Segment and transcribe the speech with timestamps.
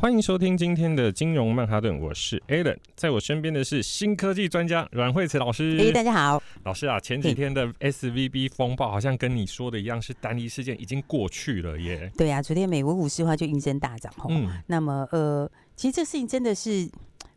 [0.00, 5.76] 欢迎收听今天的金融曼哈顿，我是 Alan，在我身边的是新科技专家阮慧慈老师。
[5.76, 12.08] 哎，大家好，老师啊，前几天的 SVB 风暴好像跟你说的一样，是单一事件，已经过去了耶。
[12.16, 14.26] 对啊，昨天美国股市的话就应声大涨哈。
[14.30, 16.88] 嗯，那么呃，其实这事情真的是，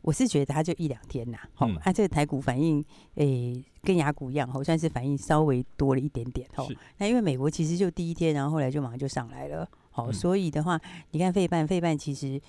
[0.03, 1.39] 我是觉得它就一两天呐。
[1.55, 2.85] 好，嗯，啊，这个台股反应，
[3.15, 6.47] 诶，跟雅股一样，好像是反应稍微多了一点点。
[6.57, 6.67] 哦，
[6.99, 9.67] 那因为美国其实就第一天，然后后来就马上就上来了。
[9.91, 10.79] 好、哦，所以的话，
[11.11, 12.41] 你看费半，费半其实，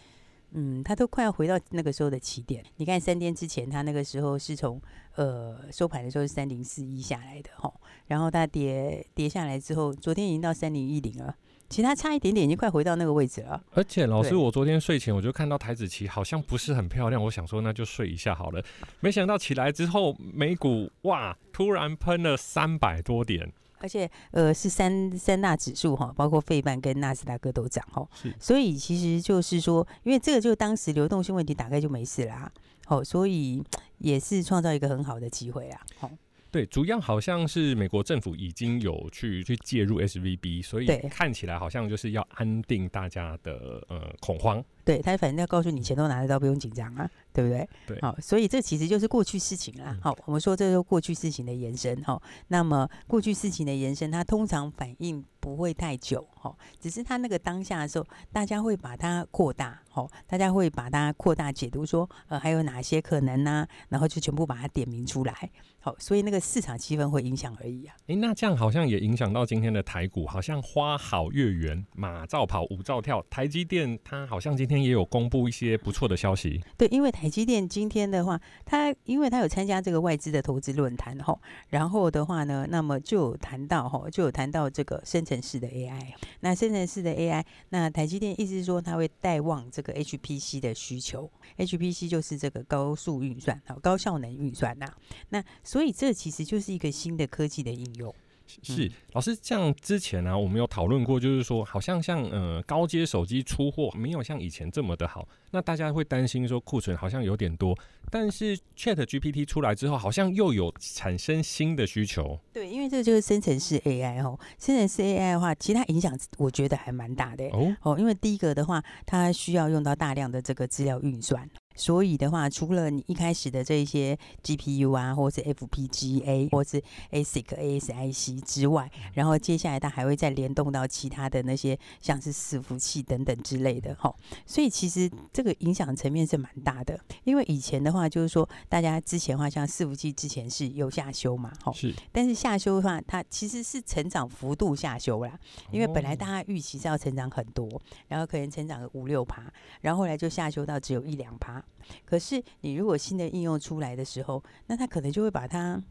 [0.53, 2.64] 嗯，它都快要回到那个时候的起点。
[2.77, 4.81] 你看三天之前，它那个时候是从
[5.17, 7.75] 呃收盘的时候是三零四一下来的哈、哦，
[8.07, 11.35] 然后它跌跌下来之后，昨天已经到三零一零了，
[11.69, 13.61] 其实它差一点点，已经快回到那个位置了。
[13.72, 18.63] 而且老师，我昨天睡前我就看到台指期好像不是很漂亮，我想说那就睡一下好了，
[19.00, 23.53] 没想到起来之后，美股哇，突然喷了三百多点。
[23.82, 28.08] 而且，呃，是三三大指数哈，包括费半跟纳斯达克都涨哈，
[28.39, 32.50] 所以其实就是说，因为这个就当时流动性问题打开就没事啦，
[32.86, 33.62] 好，所以
[33.98, 36.10] 也是创造一个很好的机会啊，好。
[36.53, 44.62] 对，主要好像是美国政府已经有去去介入 SVB，所以看起来好像就是要安定大家的呃恐慌。
[44.84, 47.69] 对，他反正要告诉你钱都拿得到，不用紧张啊，对不对？
[47.86, 49.97] 对，好，所以这其实就是过去事情啦。
[50.02, 52.20] 好，我们说这是过去事情的延伸哈。
[52.48, 63.64] 那么过去事情的延伸，它通常反应不会太久哈，只是它那个当下的时候，大家会把它扩大，哈，大家会把它扩大解读说，呃，还有哪些可能呢？
[63.88, 65.50] 然后就全部把它点名出来。
[65.84, 67.94] 好，所以那个市场气氛会影响而已啊。
[68.06, 73.25] 诶，那这样好像也影响到今天的台股，好像花好月圆，马照跑，舞照跳。
[73.28, 74.72] 台积电它好像今天。
[74.73, 76.59] 今天也有公布一些不错的消息。
[76.78, 86.15] 对，因为台积电今天的话，它因为它有参加这个外资的投资论坛哈，然后的话呢，那么就有谈到哈，就有谈到这个生成式的 AI。
[86.41, 91.31] 那生成式的 AI，那台积电意思是说，它会带旺这个 HPC 的需求。
[91.59, 94.87] HPC 就是这个高速运算，啊，高效能运算呐。
[95.28, 98.15] 那所以这其实就是一个新的科技的应用。
[98.62, 107.76] 是老师，像之前呢、啊，我们有讨论过，就是说，好像像呃高阶手机出货没有像以前这么的好，那大家会担心说库存好像有点多，
[108.10, 112.38] 但是 Chat GPT 出来之后，好像又有产生新的需求。
[112.52, 121.48] 对，因为这就是生成式 AI 哦，生成式 AI 的话，其他影响我觉得还蛮大的哦哦，因为第一个的话，它需要用到大量的这个资料运算。
[121.75, 134.15] 所以的话，除了你一开始的这一些 GPU 啊，或者是 FPGA，或是 ASIC、ASIC 之外，然后接下来它还会再联动到其他的那些，像是伺服器等等之类的，哈。
[134.47, 136.99] 所以其实这个影响层面是蛮大的。
[137.25, 141.72] 因为以前的话，就是说大家之前的话，像伺服器之前是有下修嘛，哈。
[141.72, 141.94] 是。
[142.11, 145.38] 但是下修的话，它其实是成长幅度下修啦。
[145.71, 147.69] 因为本来大家预期是要成长很多，
[148.09, 149.43] 然后可能成长个五六趴，
[149.81, 151.62] 然后后来就下修到只有一两趴。
[152.05, 155.83] 可是，你如果新的应用出来的时候，那它可能就会把它，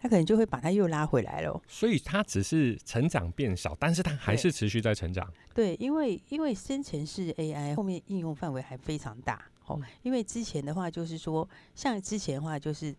[0.00, 1.60] 它可能就会把它又拉回来了。
[1.66, 5.30] 所以它只是成长变少，但是它还是持续在成长。
[5.54, 9.44] 对，因为因为生成式 AI 后面应用范围还非常大。
[9.66, 12.94] 哦，因为之前的话就是说，像之前的话就是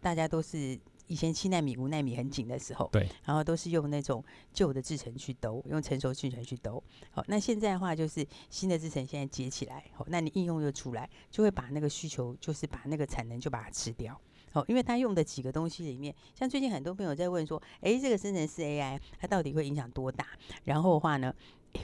[0.00, 0.78] 大家都是。
[1.06, 6.82] 以前七纳米、五纳米很紧的时候，对，然后都是用那种旧的制程去兜，用成熟制程去兜。
[7.10, 14.18] 好，那现在的话就是新的制程现在接起来，好，那你应用又出来，就会把那个需求，就是把那个产能就把它吃掉。
[14.50, 20.26] 好，因为它用的几个东西里面，像最近很多朋友在问说，诶，这个生成式 AI 它到底会影响多大？
[20.64, 21.34] 然后的话呢？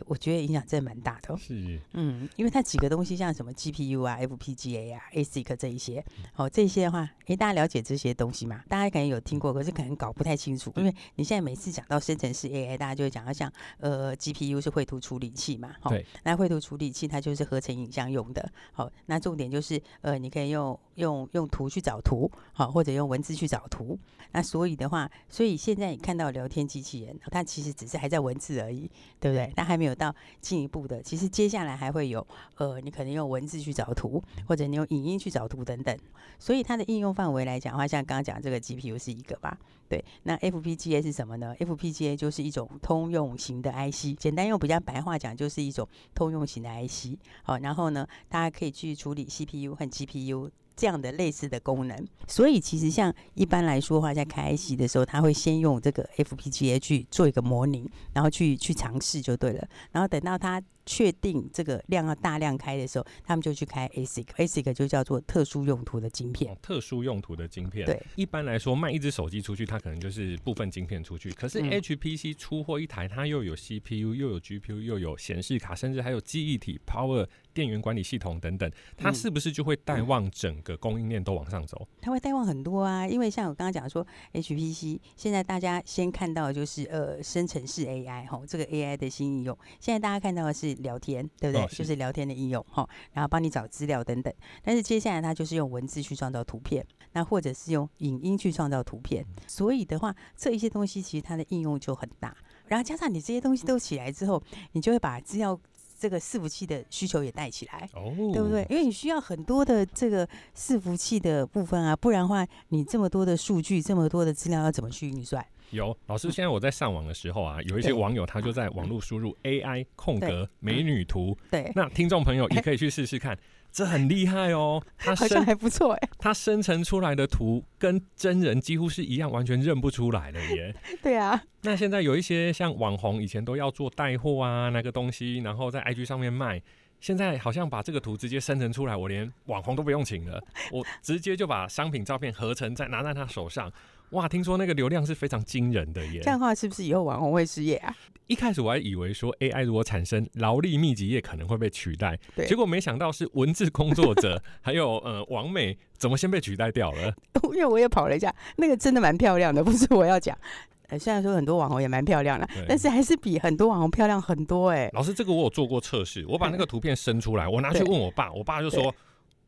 [0.07, 6.05] 我觉得影响真的蛮大的，是，嗯，因为它几个东西，像什么 GPU 啊、FPGA 啊、ASIC 这一些，
[6.37, 8.63] 哦，这些的话，诶，大家了解这些东西嘛？
[8.69, 23.99] 大家可能有听过，可是可能搞不太清楚，因为你现在每次讲到生成式 AI，大家就会讲到像呃 GPU 是绘图处理器嘛，对，那绘图处理器它就是合成影像用的，好，那重点就是呃，你可以用用用图去找图，好，或者用文字去找图，
[24.33, 29.53] 那所以的话，所以现在你看到聊天机器人，它其实只是还在文字而已，对不对？
[29.57, 32.27] 那还没有到进一步的，其实接下来还会有，
[32.57, 35.97] 呃，你可能用文字去找图，或者你用影音去找图等等。
[36.39, 39.59] 所以它的应用范围来讲的话，像刚刚讲这个 GPU 是一个吧？
[39.89, 47.17] 对，那 FPGA 是什么呢？FPGA 就是一种通用型的 IC，简单用比较白话讲，就是一种通用型的 IC。
[47.43, 50.51] 好，然后呢，它可以去处理 CPU 和 GPU。
[50.81, 59.69] 这样的类似的功能，所以其实像一般来说的话，在开席的时候，他会先用这个 FPGA 去做一个模拟，然后去去尝试就对了。
[59.93, 66.53] 然后等到他确定这个量要大量开的时候，他们就去开 ASIC，ASIC 就叫做特殊用途的晶片。
[66.53, 71.31] 哦、特殊用途的晶片，对，一般来说卖一只手机出去，它可能就是部分晶片出去。
[71.33, 77.27] 可是 HPC 出货一台，它又有 CPU，又有 GPU，又有显示卡，甚至还有记忆体、Power。
[77.53, 81.85] 电源管理系统等等，它是不是就会带旺整个供应链都往上走？
[82.01, 89.59] 它会带旺很多啊，因为像我刚刚讲说，HPC 现在大家先看到的就是呃生成式 AI 哈，这个 AI 的新应用。
[89.81, 91.65] 现在大家看到的是聊天，对不对？
[91.65, 94.33] 哦、是就是聊天的应用哈，然后帮你找资料等等。
[94.63, 99.25] 但是接下来它就是用文字去创造图片，那或者是用影音去创造图片。
[99.47, 102.37] 所以的话，这一些东西其实它的应用就很大。
[102.67, 105.59] 然后加上你这些东西都起来之后，你就会把资料。
[106.01, 108.67] 这个伺服器的需求也带起来，哦，对不对？
[108.71, 110.27] 因为你需要很多的这个
[110.57, 115.45] 伺服器的部分啊，不然的话，你这么多的数据，这么多的资料，要怎么去运算？
[115.71, 123.39] 有老师，现在我在上网的时候啊，有一些网友他就在网络输入 AI 空格美女图，对，那听众朋友也可以去试试看。
[123.73, 126.09] 这很厉害哦，它 好像还不错哎。
[126.19, 130.75] 它生成出来的图跟真人几乎是一样，完全认不出来了耶。
[131.01, 136.61] 对啊，那现在有一些像网红，以前都要做带货啊，那个东西，然后在 IG 上面卖。
[137.01, 140.43] 现在好像把这个图直接生成出来，我连网红都不用请了，
[140.73, 143.73] 我直接就把商品照片合成，再拿在他手上。
[144.11, 146.21] 哇，听说那个流量是非常惊人的耶！
[146.23, 147.95] 这样的话，是不是以后网红会失业啊？
[148.27, 157.15] 一开始我还以为说 AI 如果产生劳力密集业可能会被取代，对，结果没想到是文字工作者还有呃网美怎么先被取代掉了？
[157.55, 160.37] 因为我也跑了一下，那个真的蛮漂亮的，不是我要讲。
[160.91, 164.91] 呃，虽然说很多网红也蛮漂亮的，但是还是比很多网红漂亮很多哎。
[164.93, 168.93] 老师，这个我有做过测试，我把那个图片生出来，我拿去问我爸，我爸就说。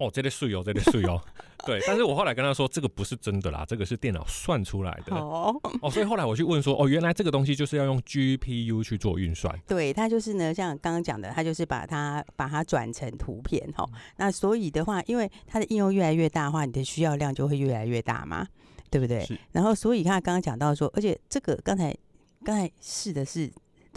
[0.06, 1.20] 哦，这里水哦，这里水哦，
[1.64, 5.14] 对，但是我后来跟他说，这个不是真的啦，这个是电脑算出来的。
[5.14, 9.56] 哦，哦，所以后来我去问说，哦，原来这个东西就是要用 GPU 去做运算。
[9.66, 13.88] 对，它就是呢，像刚刚讲的，它就是把它把它转成图片哈。
[14.16, 18.46] 那所以的话，因为它的应用越来越大的话，你的需要量就会越来越大嘛，
[18.90, 19.26] 对不对？
[19.52, 21.96] 然后，所以他刚刚讲到说，而且这个刚才
[22.44, 23.50] 刚才试的是。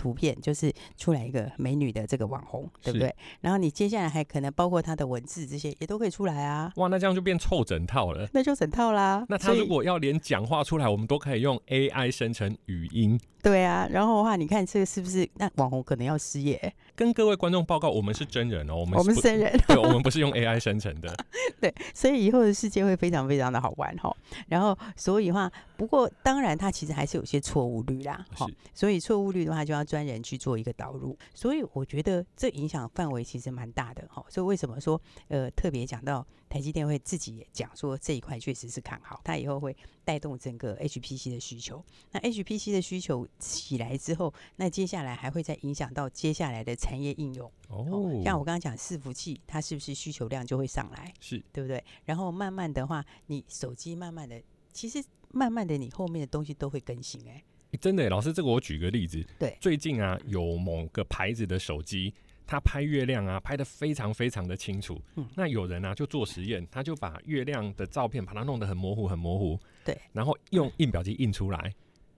[0.05, 3.15] 图片就是出来一个美女的这个网红，对不对？
[3.41, 6.71] 然后你接下来还可能包括她的文字这些也都可以出来啊！
[6.75, 9.25] 哇，那这样就变凑整套了，那就整套啦。
[9.27, 13.19] 那他如果要连讲话出来，我们都可以用 AI 生成语音。
[13.41, 15.27] 对啊，然后的话，你看这个是不是？
[15.37, 16.71] 那网红可能要失业。
[16.95, 21.13] 跟各位观众报告，我们是真人哦，我们我们是真人，对，我们不是用 AI 生成的。
[21.59, 24.15] 对，所以以后的世界会非常非常的好玩哈。
[24.47, 28.25] 然后，所以的话，不过当然它其实还是有些错误率啦。
[28.33, 31.17] 好，所以错误率的话，就要专人去做一个导入。
[31.33, 34.25] 所以我觉得这影响范围其实蛮大的哈。
[34.27, 41.81] 所以为什么说呃特别讲到台积电会自己也讲说这一块确实是看好，它以后会带动整个 HPC 的需求。
[42.11, 47.49] 那 HPC 的需求起来之后，那接下来还会再影响到接下来的产业应用。
[47.69, 51.13] 哦，像我刚刚讲伺服器，它是不是需求量就会上来？
[51.21, 51.81] 是对不对？
[52.03, 54.41] 然后慢慢的话，你手机慢慢的，
[54.73, 55.01] 其实
[55.31, 57.43] 慢慢的你后面的东西都会更新哎。
[57.79, 59.25] 真的，老师，这个我举个例子。
[59.37, 62.13] 对，最近啊，有某个牌子的手机，
[62.47, 65.01] 它拍月亮啊，拍的非常非常的清楚。
[65.15, 69.59] 嗯，那有人啊就做实验，他就把月亮的照片把它弄得很模糊，很模糊。
[69.83, 71.73] 对，然后用印表机印出来，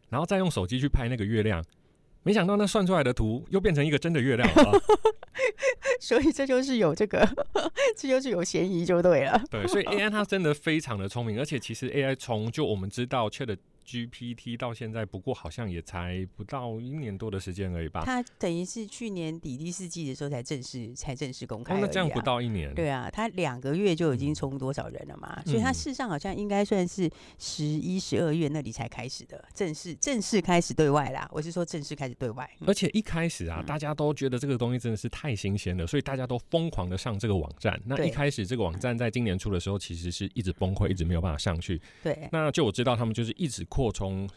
[0.10, 1.64] 然后再用手机去拍那个月亮，
[2.24, 4.80] 没想到那算出来的图又变成一个真的月亮了。
[6.00, 7.28] 所以这就是有这个，
[7.96, 9.42] 这就是有嫌疑就对了。
[9.50, 13.58] 对，所以 AI 它真的非常的聪明，而且其实 AI 从就我们知道 Chat
[13.88, 18.04] GPT 到现在，不过好像也才不到一年多的时间而已吧。
[18.04, 22.76] 它等于是去年底第四季的时候才正式才正式公开，啊哦，那这样不到一年。
[22.76, 25.42] 对啊，它两个月就已经冲多少人了嘛？
[25.46, 31.26] 嗯、所以它事实上好像应该算是十一、十二月那里才开始的正式正式开始对外啦。
[31.32, 37.80] 我是说正式开始对外，而且一开始啊，嗯、大家都觉得这个东西真的是太新鲜了，所以大家都疯狂的上这个网站。
[37.86, 41.82] 那一开始这个网站在今年初的时候，其实是一直崩溃，一直没有办法上去。
[42.04, 44.28] 对，那就我知道他们就是一直扩充。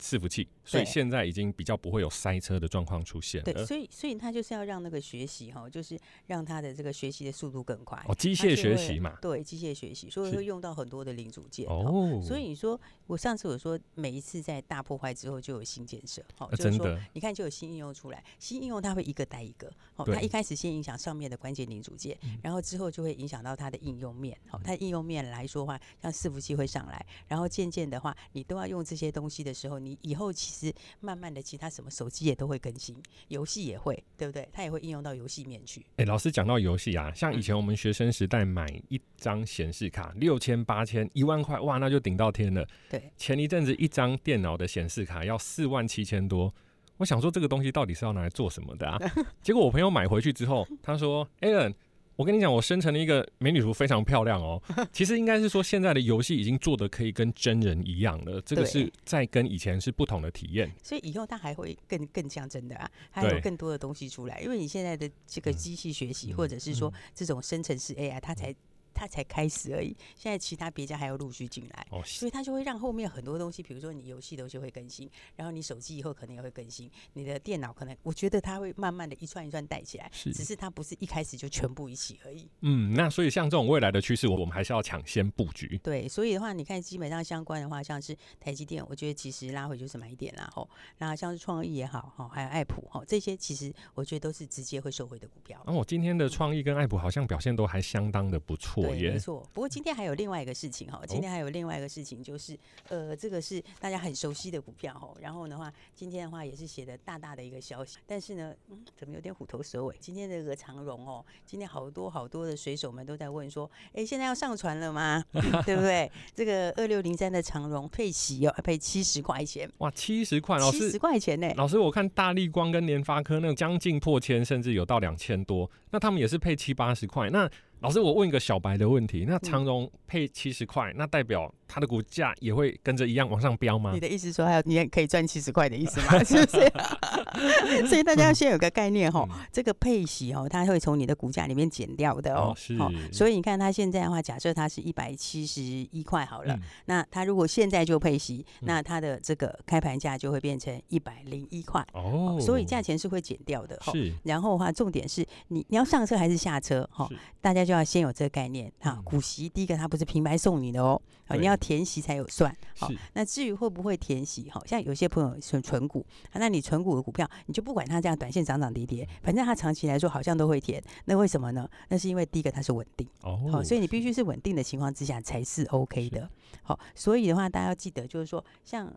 [0.00, 3.52] 伺服器，所以现在已经比较不会有塞车的状况出现了。
[3.52, 8.02] 对，所以所以他就是要让那个学习哈，就是让他的这个学习的速度更快。
[8.08, 9.16] 哦，机械学习嘛。
[9.20, 11.66] 对，机械学习，所以会用到很多的零组件。
[11.68, 12.20] 哦。
[12.26, 19.70] 所以你说，我上次我说，每一次在大破坏之后就有新建设，好，就是说，你看就有新应用出来，新应用它会一个带一个。
[19.94, 24.36] 好，它一开始先影响上面的关键零组件，然后之后就会影响到它的应用面。
[24.48, 30.74] 好，它应用面来说的话，像伺服器会上来，然后渐渐的话，你都要用这些东西的时候，你以后其实。
[31.00, 32.96] 慢慢的，其他什么手机也都会更新，
[33.28, 34.48] 游戏也会，对不对？
[34.52, 35.80] 它也会应用到游戏面去。
[35.96, 42.66] 哎、欸，老师讲到游戏啊，像以前我们学生时代买一张显示卡六千、八千、一万块，哇，那就顶到天了。
[42.88, 46.54] 对，前一阵子一张电脑的显示卡要四万七千多。
[46.98, 48.98] 我想说这个东西到底是要拿来做什么的啊？
[49.42, 51.74] 结果我朋友买回去之后，他说：“Alan。”
[52.20, 54.62] 我跟你讲，我生成了一个美女图，非常漂亮哦。
[54.92, 58.38] 其实应该是说，现在的游戏已经做的可以跟真人一样了。
[58.42, 60.70] 这个是在跟以前是不同的体验。
[60.82, 64.38] 所以以后它还会更更像真的啊，还有更多的东西出来。
[64.42, 68.54] 因为你现在的这个机器学习，或者是说这种生成式 AI，它才。
[68.94, 82.48] 它才开始而已，现在其他别家还要陆续进来，哦，所以它就会让后面很多东西，比如说你游戏东西会更新，然后你手机以后可能也会更新，你的电脑可能，我觉得它会慢慢的一串一串带起来，是，只是它不是一开始就全部一起而已。
[82.60, 85.78] 嗯，那所以像这种未来的趋势，我我们还是要抢先布局。
[85.82, 90.68] 对，所以的话，你看基本上相关的话，像是台积电，我觉得其实拉回就是买点啦，吼，
[90.98, 95.62] 那像是创意也好，哈，还有爱普，哈，这些其实我觉得都是直接会收回的股票。
[95.66, 99.46] 那、哦、我今天的创意跟爱普好像表现都还相当的不错耶，没错。
[99.52, 102.58] 不过今天还有另外一个事情哈，今天还有另外一个事情就是，
[102.88, 105.08] 呃，这个是大家很熟悉的股票哈。
[105.20, 109.94] 然后的话，今天的话也是写的大大的一个消息，但是呢，嗯，怎么有点虎头蛇尾？
[110.00, 115.24] 今天这个长荣哦，今天好多好多的水手们都在问说，哎，现在要上船了吗？
[115.66, 116.10] 对不对？
[116.34, 119.70] 这个二六零三的长荣配息哦，配七十块钱。
[119.78, 121.52] 哇，七十块，老师，七十块钱呢？
[121.56, 127.50] 老师，我看大立光跟联发科那个将近破千，甚至有到两千多，那他们也是配七八十块，那。
[127.80, 133.92] 老师，我问一个小白的问题，那长荣配七十块，那代表它的股价也会跟着一样往上飙吗？
[133.94, 136.18] 你的意思说还有你也可以赚七十块的意思吗？
[136.24, 137.86] 是不是？
[137.86, 142.52] 所以大家要先有个概念哈，这个配息哦，它会从你的股价里面减掉的哦。
[142.56, 142.76] 是。
[143.12, 152.36] 所以你看它现在的话，假设它是一百七十一块好了，那它如果现在就配息，那它的这个开盘价就会变成一百零一块哦。
[152.40, 153.78] 所以价钱是会减掉的。
[153.92, 154.12] 是。
[154.24, 156.88] 然后的话，重点是你你要上车还是下车？
[156.92, 157.08] 哈，
[157.40, 157.60] 大家。
[157.60, 160.98] 就要先有这个概念哈，股息第一个它不是平白送你的哦，
[161.28, 162.52] 啊，你要填息才有算。
[162.76, 170.82] 好，那至于会不会填息，好像有些朋友存存股，那你存股的股票，你就不管它这样短线涨涨跌跌，反正它长期来说好像都会填。
[171.04, 171.68] 那为什么呢？
[171.88, 176.28] 那是因为第一个它是稳定哦，所以你必须是稳定的情况之下才是 OK 的。
[176.62, 178.92] 好，所以的话大家要记得，就是说像。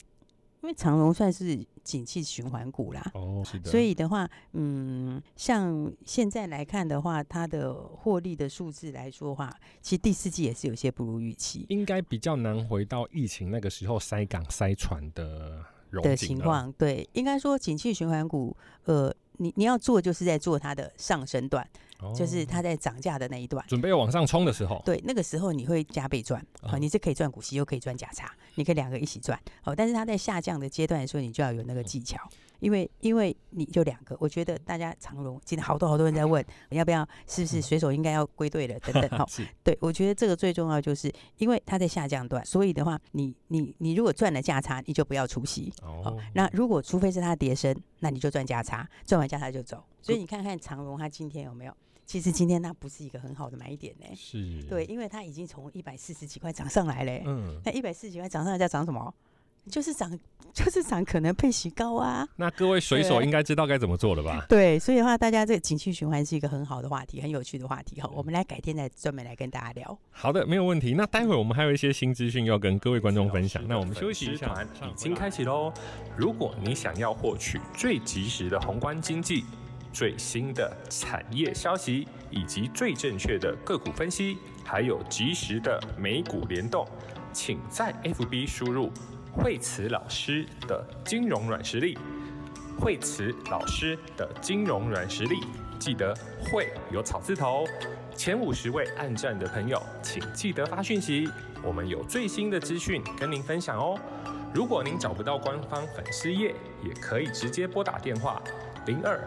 [0.63, 15.61] 因为长荣算是景气循环股啦，哦，是的，所以的话，嗯，像现在来看的话，它的获利的数字来说的话，其实第四季也是有些不如预期，应该比较难回到疫情那个时候塞港塞船的
[16.01, 16.71] 的情况。
[16.77, 18.55] 对，应该说景气循环股，
[18.85, 21.67] 呃，你你要做就是在做它的上升段。
[22.13, 32.17] 就是它在涨价的那一段，准备要往上冲的时候，对，那个时候你会加倍赚，哦，你是可以赚股息又可以赚价差，你可以两个一起赚，哦，但是它在下降的阶段的时候，你就要有那个技巧。
[32.59, 39.25] 因为因为你就两个，我觉得大家长荣今天好多好多人在问，要不要是不是随手应该要归队了等等 哈。
[39.65, 45.73] 对，我觉得这个最重要就是因为它在下降段，所以的话，你你你如果赚了价差，你就不要出息。
[45.81, 46.17] 哦。
[46.33, 49.83] 那如果除非是它跌升，那你就赚价差，赚完价差就走。
[50.01, 51.75] 所以你看看长荣它今天有没有？
[52.13, 54.05] 其实今天那不是一个很好的买点呢。
[54.15, 54.61] 是。
[54.69, 57.23] 对，因为它已经从一百四十几块涨上来嘞。
[57.25, 57.59] 嗯。
[57.65, 59.11] 那一百四十几块涨上来叫涨什么？
[59.67, 60.19] 就是涨，
[60.53, 62.27] 就是涨，可能配息高啊。
[62.35, 64.45] 那各位水手应该知道该怎么做了吧？
[64.47, 68.07] 对，所以的话，大家这个景气循环是一个很好的话题，很有趣的话题哈。
[68.13, 69.97] 我们来改天再专门来跟大家聊。
[70.11, 70.93] 好的，没有问题。
[70.93, 73.67] 那待会我们还有一些新资讯要跟各位观众分享。
[73.67, 75.73] 那我们休息一下，已经开启喽。
[76.15, 79.45] 如果你想要获取最及时的宏观经济、
[79.93, 86.85] 最新的产业消息以及最正确的个股分析，还有及时的美股联动，
[87.31, 88.91] 请在 FB 输入。
[89.35, 91.97] 惠慈老师的金融软实力，
[92.79, 95.39] 惠慈老师的金融软实力，
[95.79, 97.65] 记得惠有草字头。
[98.15, 101.27] 前五十位按赞的朋友，请记得发讯息，
[101.63, 103.99] 我们有最新的资讯跟您分享哦。
[104.53, 108.39] 如果您找不到官方粉丝页，也可以直接拨打电话
[108.85, 109.19] 零二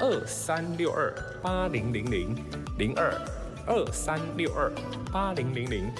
[0.00, 2.36] 二三六二八零零零
[2.78, 3.12] 零二
[3.66, 4.72] 二三六二
[5.12, 5.90] 八零零零。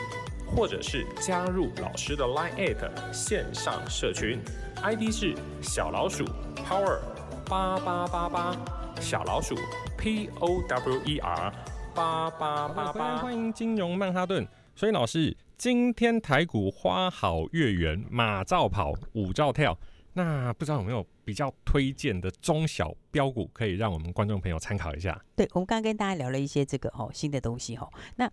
[0.54, 4.38] 或者是加入老师的 Line@ 线上社群
[4.84, 6.24] ，ID 是小老鼠
[6.54, 7.00] Power
[7.48, 8.56] 八八八八，
[9.00, 9.56] 小老鼠
[9.98, 11.52] P O W E R
[11.92, 13.16] 八八八八。
[13.16, 14.46] 欢迎金融曼哈顿，
[14.76, 19.76] 所以老师，今天台股花好月圆，马照跑，舞照跳。
[20.12, 25.20] 那不知道有没有比较推荐的中小标股，可以让我们观众朋友参考一下？
[25.34, 28.30] 对，我们刚刚跟大家聊了一些这个哦新的东西哦，那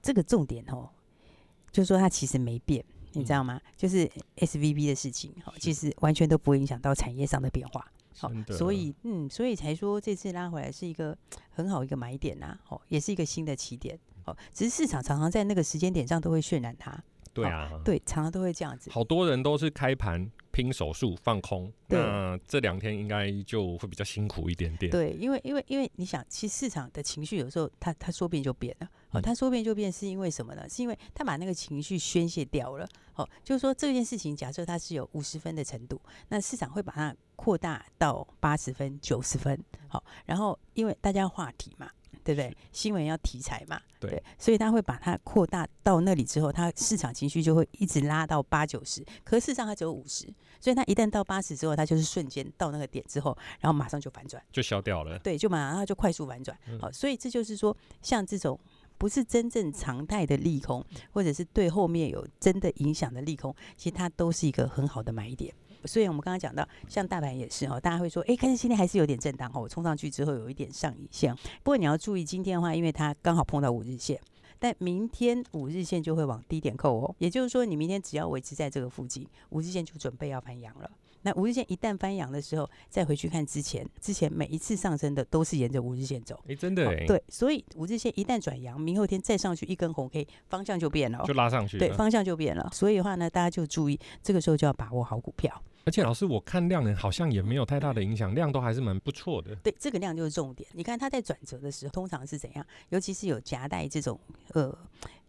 [0.00, 0.88] 这个重点哦。
[1.70, 3.58] 就是说它其实没变，你知道吗？
[3.64, 11.16] 嗯、就是 SVB 的事情，哈，其实完全都不会影响到产业上的变化，好，所以嗯，所以才说这次拉回来是一个
[11.48, 24.92] 很好一个买点呐，哦，也是一个新的起点，哦，只是市场常常在那个时间点上都会渲染它，对啊，对，常常都会这样子，好多人都是开盘拼手速放空，那这两天应该就会比较辛苦一点点。
[24.92, 28.88] 对，因为因为因为你想，其实市场的情绪有时候它它说变就变了。
[29.10, 30.68] 哦，它说变就变是因为什么呢？
[30.68, 32.86] 是因为它把那个情绪宣泄掉了。
[33.14, 39.58] 哦，就是说这件事情，假设它是有五十分的程度，那市场会把它扩大到八十分、九十分。
[39.88, 41.90] 好，然后因为大家话题嘛。
[42.24, 42.56] 对不对？
[42.72, 50.26] 新闻要题材嘛，对，对，所以他会把它扩大到那里之后，它市场情绪就会一直拉到八九十，可是事实上它只有五十，
[50.60, 55.18] 所以它一旦到八十之后，它就是瞬间到那个点之后，然后马上就反转，就消掉了。
[55.18, 56.56] 对，就马上就快速反转。
[56.80, 58.58] 好，所以这就是说，像这种
[59.02, 60.80] 不是真正常态的利空，
[61.10, 65.52] 或者是对后面有真的影响的利空，其实它都是一个很好的买点。
[65.86, 71.34] 所以我们刚刚讲到，像大盘也是哦，大家会说，哎，可是今天还是有点震荡哦，冲上去之后有一点上影线。
[71.34, 74.20] 不过你要注意，今天的话，因为它刚好碰到五日线，
[74.60, 77.12] 但明天五日线就会往低点扣哦。
[77.18, 80.88] 也就是说，你明天只要维持在这个附近，五日线就准备要翻阳了。
[81.22, 86.38] 那五日线一旦翻阳的时候，再回去看之前，之前每一次上升的都是沿着五日线走。
[86.48, 86.84] 哎，真的。
[87.06, 91.78] 对，所以五日线一旦转阳，明后天再上去一根红 K，方向就变了，就拉上去。
[91.78, 92.68] 对，方向就变了。
[92.72, 95.62] 所以的话呢，大家就注意，这个时候就要把握好股票。
[95.84, 99.52] 而且老师，我看量能好像也没有太大的影响，量都还是蛮不错的。
[99.56, 100.68] 对，这个量就是重点。
[100.74, 102.64] 你看它在转折的时候，通常是怎样？
[102.90, 104.18] 尤其是有夹带这种
[104.54, 104.76] 呃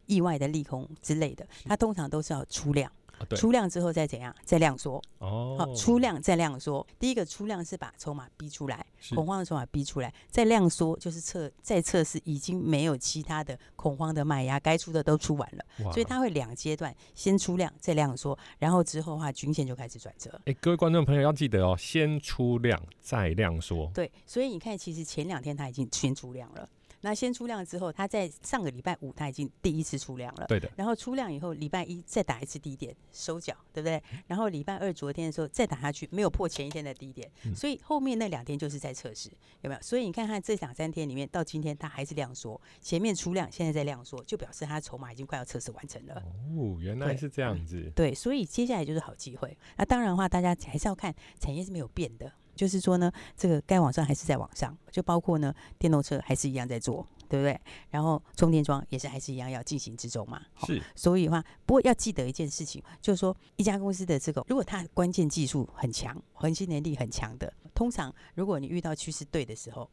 [0.05, 2.91] 意外的利空之类的，它通常都是要出量。
[3.35, 4.35] 出量之后再怎样？
[4.43, 5.55] 再量缩哦。
[5.57, 6.85] 好，出量再量缩。
[6.99, 15.91] 第一个出量是把筹码逼出来，恐慌的筹码逼出来，再量缩就是测再测试已经没有其他的恐慌的卖压，该出的都出完了。
[15.91, 20.39] 所以它会两阶段，先出量再量缩，然后之后的话均线就开始转折。
[20.45, 23.89] 哎，各位观众朋友要记得哦，先出量再量缩。
[23.93, 26.67] 对，所以你看，其实前两天它已经先出量了。
[27.03, 30.71] 那先出量之后，他在上个礼拜五他已经第一次出量了，对的。
[30.77, 34.01] 然后出量以后，礼拜一再打一次低点收脚，对不对？
[34.25, 39.29] 然后礼拜二昨天的时候再打下去，没有破前一天的低点，所以后面那两天就是在测试，
[39.61, 39.81] 有没有？
[39.81, 46.15] 所以你看看这两三天里面，到今天它还是量缩，前面出量，现在在量缩，就表示它筹码已经快要测试完成了。
[46.55, 47.91] 哦，原来是这样子。
[47.93, 49.57] 对，对，所以接下来就是好机会。
[49.77, 57.07] 那当然的话，大家还是要看产业是没有变的，就是说呢，这个该往上还是在往上，就包括呢电动车还是一样在做。
[57.29, 57.59] 对不对？
[57.89, 60.39] 然后充电桩也是还是一样要进行之中嘛。
[60.67, 69.89] 是，所以的话，不过要记得一件事情，就是说一家公司的这个，如果它关键技术很强，核心能力很强的，通常如果你遇到趋势对的时候，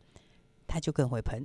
[0.67, 1.43] 它就更会喷。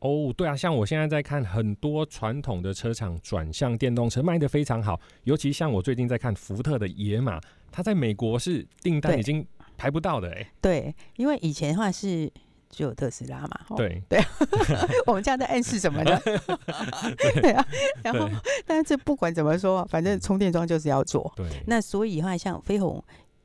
[0.00, 10.50] 哦，对啊，像我现在在看很多传统的车厂转向电动车卖的非常好，尤其像我最近在看福特的野马，它在美国是订单已经排不到的哎。
[10.60, 12.32] 对，因为以前的话是。
[12.68, 13.60] 只有特斯拉嘛？
[13.76, 14.20] 对对，
[15.06, 16.20] 我们这样在暗示什么呢？
[17.40, 17.64] 对啊，
[18.02, 18.28] 然后，
[18.66, 21.32] 但是这不管怎么说，反正充电桩就是要做。
[21.36, 23.02] 对，那所以的话，像飞鸿，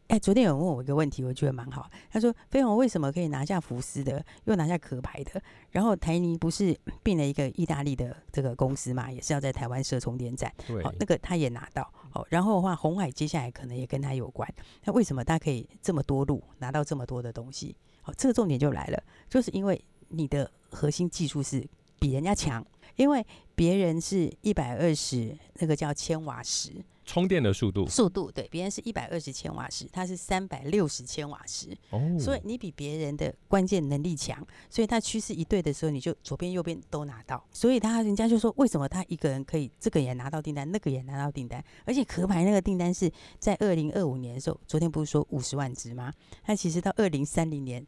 [0.07, 1.89] 哎，昨天有人问我一个问题，我觉得蛮好。
[2.09, 5.41] 他说，飞鸿为什么可以拿下福斯的，又拿下壳牌的？
[5.69, 10.51] 然后台泥不是并了一个意大利的这个公司嘛，也是要在台湾设充电站。
[10.67, 11.89] 对，那个他也拿到。
[12.11, 14.47] 好，然后的话，红海接下来可能也跟他有关。
[14.83, 17.75] 那为什么他可以这么多路拿到这么多的东西？
[18.01, 21.65] 好，这个重点就来了，就是因为你的核心技术是
[21.99, 22.65] 比人家强，
[22.97, 46.13] 因为别人是一百二十，那个叫千瓦时充电的速度，速度对，别人是一百二十千瓦时，它是三百六十千瓦时，哦，所以你比别人的关键能力强，所以它趋势一对的时候，你就左边右边都拿到，所以他人家就说，为什么他一个人可以这个也拿到订单，那个也拿到订单，而且壳牌那个订单是在二零二五年的时候，昨天不是说五十万只吗？
[46.45, 47.85] 那其实到二零三零年。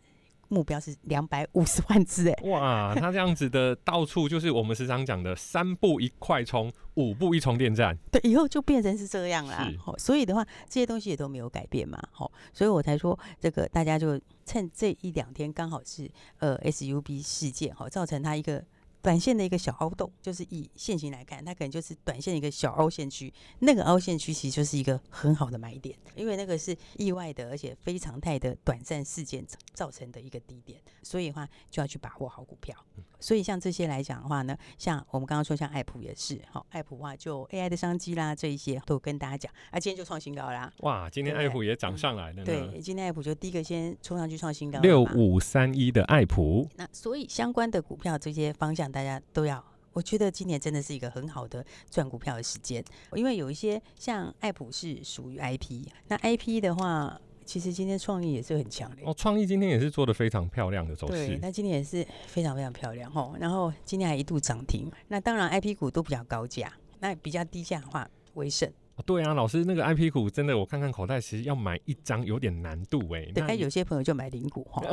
[0.54, 2.50] 目标是两百五十万只哎！
[2.50, 7.98] 哇，他这样子的到处就是我们时常讲的三步一快充，五步一充电站。
[8.12, 9.68] 对，以后就变成是这样啦。
[9.80, 12.00] 好，所以的话，这些东西也都没有改变嘛。
[12.12, 18.64] 好，所以我才说这个大家就趁这一两天刚好是呃 SUB 事件哈，造成它一个。
[19.04, 23.32] 短线的一个小凹洞，就是以线型来看，它可能就是短线的一个小凹陷区。
[23.60, 32.74] 那个凹陷区其实就是一个很好的买点，因为那个是意外的，而且非常态的短暂事件造成的一个低点，所以的话就要去把握好股票。
[33.20, 40.72] 所以像这些来讲的话呢，像我们刚刚说像爱普也是，好，爱普的话就 AI 的商机啦，这一些都跟大家讲，啊，今天就创新高啦。
[40.80, 42.44] 哇，今天爱普也涨上来了呢。
[42.46, 44.80] 对，今天爱普就第一个先冲上去创新高。
[44.80, 46.66] 六五三一的爱普。
[46.76, 48.93] 那所以相关的股票这些方向。
[48.94, 52.82] 大家都要，我觉得今年真的是一个很好的赚股票的时间，
[53.14, 59.04] 因为有一些像爱普是属于 IP，那 IP 的话，其实今天创意也是很强烈。
[59.06, 63.36] 哦，创意今天也是做的非常漂亮的走势，对，那今天也是非常非常漂亮哦。
[63.40, 68.50] 然后今天还一度涨停，那当然 IP 股都比较高价，那比较低价的话，威
[68.96, 73.26] 盛对啊，老师那个 IP 股真的，我看看口袋，其实要买一张有点难度哎。
[73.34, 74.84] 对，那有些朋友就买零股哈。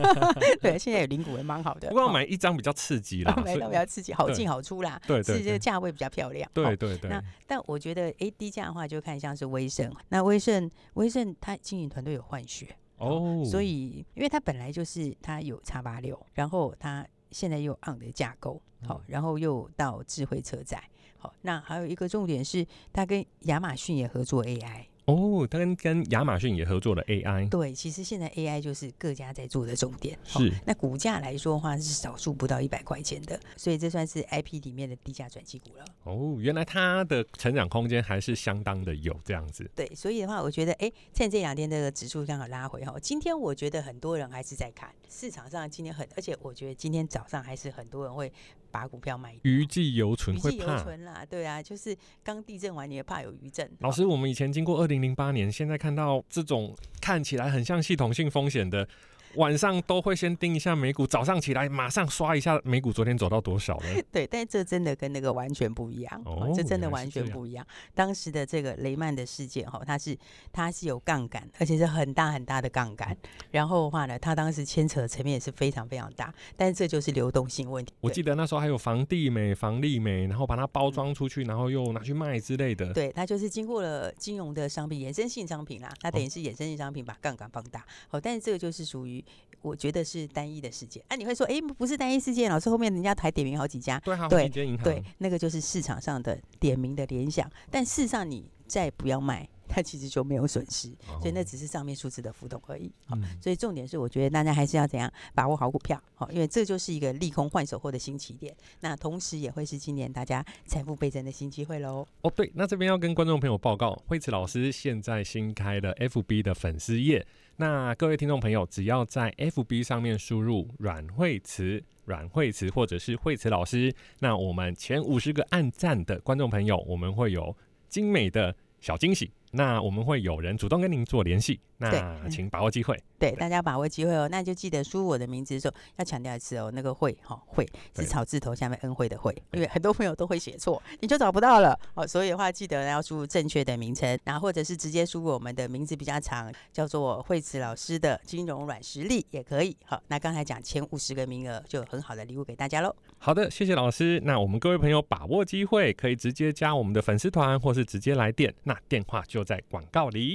[0.60, 1.88] 对，现在有零股也蛮好的。
[1.88, 5.00] 不过要买一张比较刺激啦， 买到比较刺激，好进好出啦。
[5.06, 6.50] 对对，是这个价位比较漂亮。
[6.54, 7.10] 对对对。
[7.10, 9.92] 那但我觉得，哎，低价的话就看像是威盛。
[10.08, 20.82] 那威盛，威盛它经营团队有换血哦，所以因为它本来就是它有叉八六然后它现在又 ARM 的架构，好，然后又到智慧车载。
[21.22, 24.86] 好，那还有一个重点是，他跟亚马逊也合作 AI。
[25.04, 27.48] 哦，他跟跟亚马逊也合作了 AI。
[27.48, 30.18] 对，其实现在 AI 就是各家在做的重点。
[30.24, 30.48] 是。
[30.48, 35.84] 哦、那股价来说的话，是少数不到一百块钱的，所以这算是 IP 里面的低价转机股了。
[36.04, 39.68] 哦，原来它的成长空间还是相当的有这样子。
[39.76, 48.32] 对，所以的话，我觉得，哎，趁这两天的指数刚好拉回哈，今天我觉得很多人还是在看市场上今天很，而且我觉得今天早上还是很多人会
[48.72, 49.38] 把股票卖。
[49.42, 50.56] 余悸犹存，会怕。
[50.56, 53.70] 余悸犹存啦，对啊，就是刚地震完，你也怕有余震。
[53.78, 58.88] 老师，我们以前经过二零零八年，现在看到这种看起来很像系统性风险的。
[59.36, 63.84] 晚上都会先盯一下美股，早上起来马上刷一下美股，昨天走到多少了？
[64.12, 67.66] 对，但这真的跟那个完全不一样，哦，这真的完全不一样。
[67.94, 70.16] 当时的这个雷曼的事件，哈，它是
[70.52, 73.16] 它是有杠杆，而且是很大很大的杠杆。
[73.50, 77.92] 然后的话呢，它当时牵扯的层面也是非常非常大，但是这就是流动性问题。
[78.00, 82.92] 我记得那时候还有房地美、房利美，然后把它包装出去，然后又拿去卖之类的。
[82.92, 87.84] 对，它就是经过了金融的商品、衍生性商品啦，它等于是衍生性商品把杠杆放大。
[88.08, 89.21] 好，但是这个就是属于。
[89.60, 99.48] 我觉得是单一的事件，哎、啊，你会说，哎、欸，不是单一事件，老师后面人家还点名好几家，对，对，对，那个就是市场上的点名的联想，但事实上你再不要卖。
[99.74, 102.92] 它其实就没有损失，所以那只是上面数字的浮动而已。
[103.06, 108.54] 好，所以重点是，我觉得大家还是要怎样把握好股票，好，因为这就是一个利空换手后的新起点。
[108.80, 112.06] 那同时也会是今年大家财富倍增的新机会喽。
[112.20, 117.26] 哦，对，那这边要跟观众朋友报告，惠慈老师现在新开了 FB 的粉丝页。
[117.56, 127.54] 那各位听众朋友，只要在 FB 上面输入“阮惠慈”、“阮惠慈”或者是“惠慈老师”，那我们前五十个按赞的观众朋友，我们会有
[127.88, 129.30] 精美的小惊喜。
[129.52, 132.98] 那我们会有人主动跟您做联系，那请把握机会。
[133.18, 134.26] 对，大家把握机会哦。
[134.30, 142.06] 那就记得输入我的名字的时候要强调一次哦，那个会哈会是草字头下面恩惠的惠，因为很多朋友都会写错， 你就找不到了哦。
[142.06, 149.76] 所以的话，记得要输入正确的名称，然后或者是直接输入我们的名字比较长，叫做惠慈老师的金融软实力也可以。
[149.84, 152.94] 好，那刚才讲前五十个名额就有很好的礼物给大家喽。
[153.18, 154.20] 好的，谢谢老师。
[154.24, 160.30] 那我们各位朋友把握机会，可以直接加我们的粉丝团，或是直接来电，那电话在广告里。